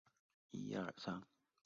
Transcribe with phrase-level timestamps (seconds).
[0.53, 1.27] 为零海拔地区。